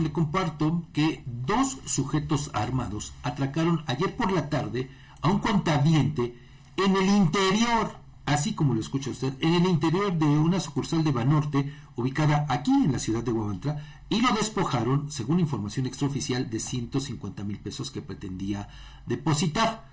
le 0.00 0.12
comparto 0.12 0.84
que 0.92 1.22
dos 1.26 1.78
sujetos 1.84 2.50
armados 2.54 3.12
atracaron 3.22 3.84
ayer 3.86 4.16
por 4.16 4.32
la 4.32 4.48
tarde 4.48 4.90
a 5.22 5.28
un 5.28 5.38
cuentaviente 5.38 6.36
en 6.76 6.96
el 6.96 7.08
interior, 7.08 7.98
así 8.26 8.54
como 8.54 8.74
lo 8.74 8.80
escucha 8.80 9.10
usted, 9.10 9.34
en 9.40 9.54
el 9.54 9.66
interior 9.66 10.12
de 10.16 10.26
una 10.26 10.60
sucursal 10.60 11.04
de 11.04 11.12
Banorte 11.12 11.74
ubicada 11.96 12.46
aquí 12.48 12.70
en 12.70 12.92
la 12.92 12.98
ciudad 12.98 13.22
de 13.22 13.32
Guamantra 13.32 14.02
y 14.08 14.20
lo 14.20 14.32
despojaron, 14.32 15.10
según 15.10 15.40
información 15.40 15.86
extraoficial, 15.86 16.50
de 16.50 16.58
150 16.58 17.44
mil 17.44 17.58
pesos 17.58 17.90
que 17.90 18.02
pretendía 18.02 18.68
depositar. 19.06 19.89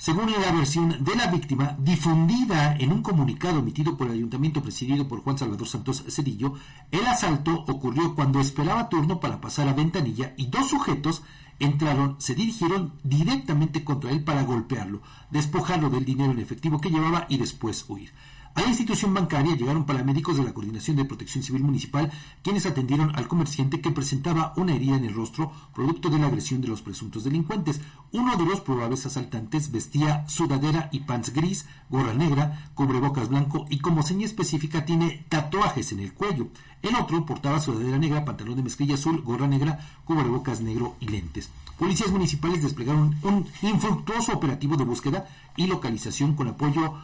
Según 0.00 0.32
la 0.32 0.50
versión 0.50 1.04
de 1.04 1.14
la 1.14 1.26
víctima, 1.26 1.76
difundida 1.78 2.74
en 2.78 2.90
un 2.90 3.02
comunicado 3.02 3.58
emitido 3.58 3.98
por 3.98 4.06
el 4.06 4.14
ayuntamiento 4.14 4.62
presidido 4.62 5.06
por 5.06 5.22
Juan 5.22 5.36
Salvador 5.36 5.68
Santos 5.68 6.04
Cedillo, 6.08 6.54
el 6.90 7.06
asalto 7.06 7.66
ocurrió 7.68 8.14
cuando 8.14 8.40
esperaba 8.40 8.88
turno 8.88 9.20
para 9.20 9.42
pasar 9.42 9.68
a 9.68 9.74
ventanilla 9.74 10.32
y 10.38 10.46
dos 10.46 10.70
sujetos 10.70 11.22
entraron, 11.60 12.16
se 12.18 12.34
dirigieron 12.34 12.94
directamente 13.04 13.84
contra 13.84 14.10
él 14.10 14.24
para 14.24 14.42
golpearlo, 14.42 15.00
despojarlo 15.30 15.90
del 15.90 16.04
dinero 16.04 16.32
en 16.32 16.40
efectivo 16.40 16.80
que 16.80 16.90
llevaba 16.90 17.26
y 17.28 17.38
después 17.38 17.84
huir. 17.88 18.12
A 18.52 18.62
la 18.62 18.68
institución 18.68 19.14
bancaria 19.14 19.54
llegaron 19.54 19.86
paramédicos 19.86 20.36
de 20.36 20.42
la 20.42 20.52
Coordinación 20.52 20.96
de 20.96 21.04
Protección 21.04 21.44
Civil 21.44 21.62
Municipal, 21.62 22.10
quienes 22.42 22.66
atendieron 22.66 23.14
al 23.14 23.28
comerciante 23.28 23.80
que 23.80 23.92
presentaba 23.92 24.52
una 24.56 24.74
herida 24.74 24.96
en 24.96 25.04
el 25.04 25.14
rostro 25.14 25.52
producto 25.72 26.10
de 26.10 26.18
la 26.18 26.26
agresión 26.26 26.60
de 26.60 26.66
los 26.66 26.82
presuntos 26.82 27.22
delincuentes. 27.22 27.80
Uno 28.10 28.36
de 28.36 28.44
los 28.44 28.60
probables 28.60 29.06
asaltantes 29.06 29.70
vestía 29.70 30.28
sudadera 30.28 30.88
y 30.90 31.00
pants 31.00 31.32
gris, 31.32 31.66
gorra 31.90 32.12
negra, 32.12 32.72
cubrebocas 32.74 33.28
blanco 33.28 33.66
y 33.70 33.78
como 33.78 34.02
seña 34.02 34.26
específica 34.26 34.84
tiene 34.84 35.24
tatuajes 35.28 35.92
en 35.92 36.00
el 36.00 36.12
cuello. 36.12 36.48
El 36.82 36.94
otro 36.94 37.26
portaba 37.26 37.60
sudadera 37.60 37.98
negra, 37.98 38.24
pantalón 38.24 38.56
de 38.56 38.62
mezclilla 38.62 38.94
azul, 38.94 39.20
gorra 39.22 39.46
negra, 39.46 39.78
cubrebocas 40.04 40.60
negro 40.60 40.96
y 41.00 41.08
lentes. 41.08 41.50
Policías 41.78 42.10
municipales 42.10 42.62
desplegaron 42.62 43.16
un 43.22 43.46
infructuoso 43.62 44.32
operativo 44.32 44.76
de 44.76 44.84
búsqueda 44.84 45.28
y 45.56 45.66
localización 45.66 46.34
con 46.34 46.48
apoyo 46.48 46.94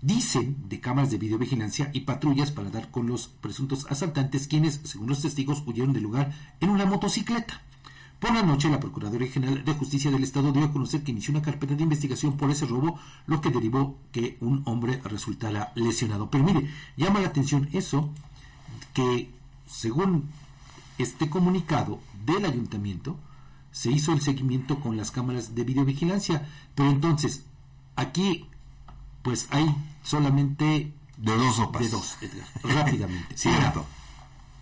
dicen 0.00 0.56
de 0.68 0.80
cámaras 0.80 1.10
de 1.10 1.18
videovigilancia 1.18 1.90
y 1.92 2.00
patrullas 2.00 2.52
para 2.52 2.70
dar 2.70 2.90
con 2.90 3.08
los 3.08 3.26
presuntos 3.28 3.86
asaltantes 3.90 4.46
quienes, 4.46 4.80
según 4.84 5.08
los 5.08 5.22
testigos, 5.22 5.62
huyeron 5.66 5.92
del 5.92 6.04
lugar 6.04 6.32
en 6.60 6.70
una 6.70 6.86
motocicleta. 6.86 7.62
Por 8.18 8.34
la 8.34 8.42
noche, 8.42 8.68
la 8.68 8.80
Procuraduría 8.80 9.30
General 9.30 9.64
de 9.64 9.74
Justicia 9.74 10.10
del 10.10 10.24
Estado 10.24 10.50
dio 10.50 10.64
a 10.64 10.72
conocer 10.72 11.04
que 11.04 11.12
inició 11.12 11.32
una 11.32 11.42
carpeta 11.42 11.76
de 11.76 11.84
investigación 11.84 12.36
por 12.36 12.50
ese 12.50 12.66
robo, 12.66 12.98
lo 13.26 13.40
que 13.40 13.50
derivó 13.50 13.96
que 14.10 14.36
un 14.40 14.62
hombre 14.66 15.00
resultara 15.04 15.72
lesionado. 15.76 16.28
Pero 16.28 16.42
mire, 16.42 16.68
llama 16.96 17.20
la 17.20 17.28
atención 17.28 17.68
eso, 17.72 18.10
que 18.98 19.30
según 19.68 20.28
este 20.98 21.30
comunicado 21.30 22.00
del 22.26 22.44
ayuntamiento, 22.44 23.16
se 23.70 23.92
hizo 23.92 24.12
el 24.12 24.20
seguimiento 24.20 24.80
con 24.80 24.96
las 24.96 25.12
cámaras 25.12 25.54
de 25.54 25.62
videovigilancia. 25.62 26.48
Pero 26.74 26.90
entonces, 26.90 27.44
aquí 27.94 28.48
pues 29.22 29.46
hay 29.50 29.72
solamente 30.02 30.92
de 31.16 31.36
dos 31.36 31.56
sopas. 31.56 31.82
De 31.82 31.88
dos, 31.90 32.16
rápidamente. 32.64 33.36
Cierto. 33.36 33.86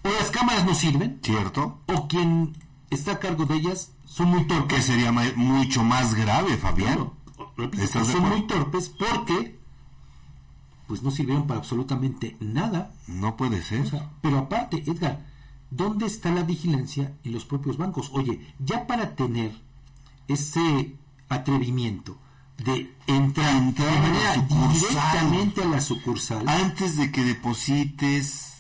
o 0.03 0.09
las 0.09 0.31
cámaras 0.31 0.67
no 0.67 0.75
sirven. 0.75 1.19
Cierto. 1.23 1.81
O 1.87 2.07
quien 2.09 2.55
está 2.91 3.13
a 3.13 3.19
cargo 3.19 3.47
de 3.47 3.55
ellas 3.55 3.93
son 4.05 4.29
muy 4.29 4.47
torpes. 4.47 4.77
Que 4.77 4.83
sería 4.83 5.13
mucho 5.13 5.83
más 5.83 6.15
grave, 6.15 6.59
Fabián. 6.59 7.11
son 7.89 8.29
muy 8.29 8.47
torpes 8.47 8.91
porque 8.91 9.56
pues 10.87 11.03
no 11.03 11.11
sirvieron 11.11 11.47
para 11.47 11.61
absolutamente 11.61 12.37
nada. 12.41 12.93
No 13.07 13.37
puede 13.37 13.63
ser. 13.63 13.85
pero 14.23 14.39
aparte, 14.39 14.83
Edgar, 14.87 15.27
¿dónde 15.71 16.07
está 16.07 16.31
la 16.31 16.43
vigilancia 16.43 17.15
en 17.25 17.33
los 17.33 17.45
propios 17.45 17.77
bancos? 17.77 18.11
Oye, 18.13 18.41
ya 18.59 18.87
para 18.87 19.15
tener 19.15 19.53
ese 20.29 20.95
atrevimiento 21.29 22.17
de 22.65 22.95
entrar, 23.07 23.63
directamente 24.49 25.63
a 25.63 25.67
la 25.67 25.81
sucursal 25.81 26.49
antes 26.49 26.97
de 26.97 27.11
que 27.11 27.25
deposites. 27.25 28.55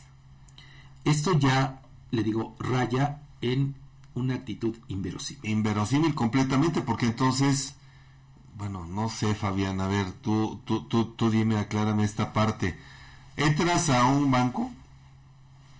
Esto 1.04 1.38
ya, 1.38 1.82
le 2.10 2.22
digo, 2.22 2.56
raya 2.58 3.22
en 3.40 3.76
una 4.14 4.34
actitud 4.34 4.76
inverosímil. 4.88 5.50
Inverosímil 5.50 6.14
completamente, 6.14 6.80
porque 6.80 7.06
entonces, 7.06 7.76
bueno, 8.56 8.86
no 8.86 9.08
sé, 9.10 9.34
Fabián, 9.34 9.80
a 9.80 9.88
ver, 9.88 10.12
tú, 10.12 10.60
tú, 10.64 10.84
tú, 10.84 11.06
tú 11.12 11.30
dime, 11.30 11.58
aclárame 11.58 12.04
esta 12.04 12.32
parte. 12.32 12.78
Entras 13.36 13.90
a 13.90 14.06
un 14.06 14.30
banco, 14.30 14.70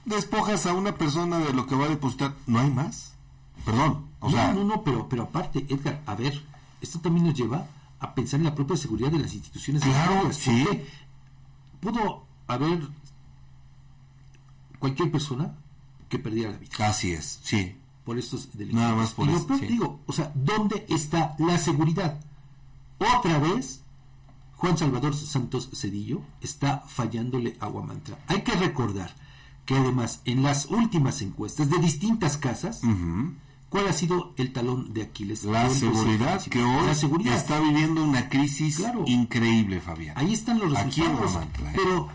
despojas 0.05 0.67
a 0.67 0.75
una 0.75 0.95
persona 0.95 1.39
de 1.39 1.55
lo 1.55 1.67
que 1.67 1.75
va 1.75 1.87
a 1.87 1.89
depositar, 1.89 2.35
¿no 2.47 2.59
hay 2.59 2.71
más? 2.71 3.15
Perdón, 3.65 4.07
o 4.21 4.31
no, 4.31 4.53
No, 4.53 4.65
no, 4.65 4.83
pero, 4.83 5.09
pero 5.09 5.25
aparte, 5.25 5.65
Edgar, 5.69 6.03
a 6.05 6.15
ver, 6.15 6.45
esto 6.83 7.01
también 7.01 7.27
nos 7.27 7.35
lleva 7.35 7.67
a 7.99 8.15
pensar 8.15 8.41
en 8.41 8.45
la 8.45 8.55
propia 8.55 8.77
seguridad 8.77 9.11
de 9.11 9.21
las 9.21 9.33
instituciones 9.33 9.83
claro, 9.83 10.31
sí. 10.33 10.67
pudo 11.81 12.27
haber 12.47 12.87
cualquier 14.79 15.11
persona 15.11 15.55
que 16.11 16.19
perdiera 16.19 16.51
la 16.51 16.59
vida. 16.59 16.71
Así 16.87 17.13
es, 17.13 17.41
sí. 17.43 17.75
Por 18.05 18.19
estos 18.19 18.57
delitos. 18.57 18.81
Nada 18.81 18.95
más 18.95 19.15
por 19.15 19.29
y 19.29 19.67
digo, 19.67 20.01
o 20.07 20.13
sea, 20.13 20.31
¿dónde 20.35 20.87
está 20.91 21.35
la 21.39 21.57
seguridad? 21.59 22.21
Otra 22.99 23.39
vez, 23.39 23.83
Juan 24.57 24.79
Salvador 24.79 25.15
Santos 25.15 25.69
Cedillo 25.75 26.23
está 26.41 26.81
fallándole 26.81 27.57
a 27.61 27.67
Guamantra. 27.67 28.19
Hay 28.29 28.43
que 28.43 28.53
recordar 28.53 29.15
que 29.65 29.75
además 29.75 30.23
en 30.25 30.43
las 30.43 30.67
últimas 30.67 31.21
encuestas 31.23 31.69
de 31.69 31.79
distintas 31.79 32.37
casas, 32.37 32.81
¿Cuál 33.69 33.89
ha 33.89 33.93
sido 33.93 34.33
el 34.37 34.53
talón 34.53 34.95
de 34.95 35.03
Aquiles? 35.03 35.45
La 35.45 35.69
seguridad 35.71 36.41
que 36.43 36.63
hoy 36.63 36.89
está 37.29 37.61
viviendo 37.61 38.03
una 38.03 38.29
crisis 38.29 38.83
increíble, 39.07 39.81
Fabián. 39.81 40.17
Ahí 40.17 40.33
están 40.33 40.61
los 40.61 40.71
resultados. 40.73 41.35
¿eh? 41.35 41.73
Pero 41.75 42.09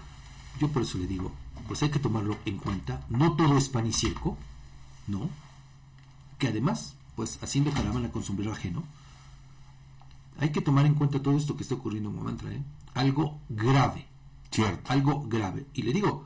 yo 0.59 0.69
por 0.69 0.83
eso 0.83 0.97
le 0.97 1.07
digo, 1.07 1.31
pues 1.67 1.83
hay 1.83 1.89
que 1.89 1.99
tomarlo 1.99 2.37
en 2.45 2.57
cuenta. 2.57 3.05
No 3.09 3.33
todo 3.33 3.57
es 3.57 3.67
pan 3.67 3.85
y 3.85 3.91
circo, 3.91 4.37
¿no? 5.07 5.29
Que 6.39 6.47
además, 6.47 6.95
pues 7.15 7.37
haciendo 7.43 7.71
caravana 7.71 8.11
con 8.11 8.23
sombrero 8.23 8.53
ajeno, 8.53 8.83
hay 10.41 10.49
que 10.49 10.61
tomar 10.61 10.87
en 10.87 10.95
cuenta 10.95 11.21
todo 11.21 11.37
esto 11.37 11.55
que 11.55 11.61
está 11.61 11.75
ocurriendo 11.75 12.09
en 12.09 12.15
Guamantra, 12.15 12.51
¿eh? 12.51 12.63
Algo 12.95 13.39
grave. 13.47 14.07
Cierto. 14.49 14.91
Algo 14.91 15.23
grave. 15.27 15.67
Y 15.75 15.83
le 15.83 15.93
digo, 15.93 16.25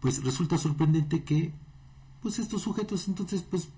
pues 0.00 0.22
resulta 0.22 0.56
sorprendente 0.56 1.24
que, 1.24 1.52
pues 2.22 2.38
estos 2.38 2.62
sujetos 2.62 3.08
entonces, 3.08 3.42
pues 3.42 3.68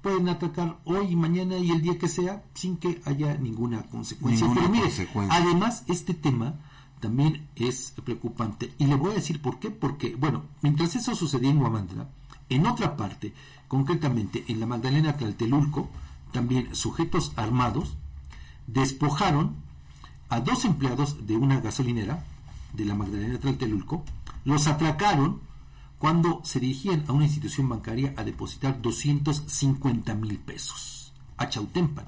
pueden 0.00 0.30
atacar 0.30 0.78
hoy 0.84 1.08
y 1.08 1.16
mañana 1.16 1.58
y 1.58 1.70
el 1.70 1.82
día 1.82 1.98
que 1.98 2.08
sea 2.08 2.44
sin 2.54 2.78
que 2.78 3.02
haya 3.04 3.36
ninguna 3.36 3.82
consecuencia. 3.82 4.50
Pero 4.54 4.68
mire, 4.70 4.90
además 5.30 5.84
este 5.86 6.14
tema 6.14 6.54
también 7.00 7.46
es 7.56 7.92
preocupante 8.04 8.72
y 8.78 8.86
le 8.86 8.96
voy 8.96 9.12
a 9.12 9.14
decir 9.16 9.40
por 9.40 9.58
qué, 9.58 9.70
porque 9.70 10.16
bueno, 10.16 10.44
mientras 10.62 10.96
eso 10.96 11.14
sucedía 11.14 11.50
en 11.50 11.58
Guamandra, 11.58 12.08
en 12.48 12.66
otra 12.66 12.96
parte, 12.96 13.34
concretamente 13.68 14.44
en 14.48 14.60
la 14.60 14.66
Magdalena 14.66 15.16
Tlaltelulco, 15.16 15.90
también 16.32 16.74
sujetos 16.74 17.32
armados 17.36 17.96
despojaron 18.66 19.56
a 20.28 20.40
dos 20.40 20.64
empleados 20.64 21.26
de 21.26 21.36
una 21.36 21.60
gasolinera 21.60 22.24
de 22.72 22.84
la 22.84 22.94
Magdalena 22.94 23.38
Tlaltelulco, 23.38 24.04
los 24.44 24.66
atracaron 24.66 25.40
cuando 25.98 26.40
se 26.44 26.60
dirigían 26.60 27.04
a 27.08 27.12
una 27.12 27.24
institución 27.24 27.68
bancaria 27.68 28.14
a 28.16 28.24
depositar 28.24 28.82
250 28.82 30.14
mil 30.14 30.38
pesos 30.38 31.12
a 31.36 31.48
Chautempan, 31.48 32.06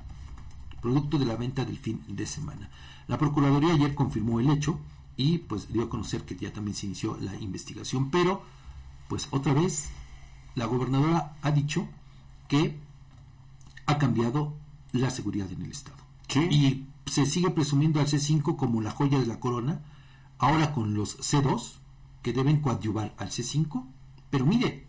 producto 0.82 1.18
de 1.18 1.26
la 1.26 1.36
venta 1.36 1.64
del 1.64 1.78
fin 1.78 2.02
de 2.08 2.26
semana. 2.26 2.70
La 3.08 3.18
Procuraduría 3.18 3.74
ayer 3.74 3.94
confirmó 3.94 4.40
el 4.40 4.50
hecho 4.50 4.78
y 5.16 5.38
pues 5.38 5.72
dio 5.72 5.84
a 5.84 5.88
conocer 5.88 6.24
que 6.24 6.36
ya 6.36 6.52
también 6.52 6.74
se 6.74 6.86
inició 6.86 7.16
la 7.20 7.34
investigación, 7.36 8.10
pero 8.10 8.42
pues 9.08 9.28
otra 9.30 9.54
vez 9.54 9.88
la 10.54 10.66
gobernadora 10.66 11.36
ha 11.42 11.50
dicho 11.50 11.88
que 12.48 12.78
ha 13.86 13.98
cambiado 13.98 14.52
la 14.92 15.10
seguridad 15.10 15.50
en 15.50 15.62
el 15.62 15.70
Estado. 15.70 16.05
Y 16.34 16.86
se 17.06 17.24
sigue 17.24 17.50
presumiendo 17.50 18.00
al 18.00 18.06
C5 18.06 18.56
como 18.56 18.80
la 18.80 18.90
joya 18.90 19.18
de 19.18 19.26
la 19.26 19.40
corona, 19.40 19.80
ahora 20.38 20.72
con 20.72 20.94
los 20.94 21.18
C2, 21.18 21.78
que 22.22 22.32
deben 22.32 22.60
coadyuvar 22.60 23.14
al 23.18 23.30
C5, 23.30 23.84
pero 24.30 24.44
mire, 24.44 24.86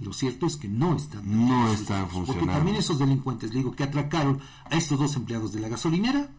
lo 0.00 0.12
cierto 0.12 0.46
es 0.46 0.56
que 0.56 0.68
no 0.68 0.96
están 0.96 1.48
no 1.48 1.72
están 1.72 2.08
funcionando. 2.08 2.32
Porque 2.32 2.46
también 2.46 2.76
esos 2.76 2.98
delincuentes, 2.98 3.50
le 3.50 3.58
digo, 3.58 3.72
que 3.72 3.84
atracaron 3.84 4.40
a 4.70 4.76
estos 4.76 4.98
dos 4.98 5.16
empleados 5.16 5.52
de 5.52 5.60
la 5.60 5.68
gasolinera, 5.68 6.30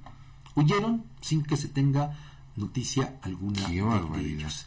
huyeron 0.56 1.04
sin 1.22 1.44
que 1.44 1.58
se 1.58 1.68
tenga 1.68 2.18
noticia 2.56 3.20
alguna 3.22 3.68
Qué 3.68 3.82
de 3.82 4.34
ellos. 4.34 4.66